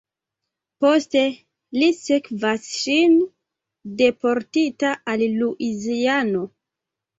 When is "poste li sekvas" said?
0.85-2.65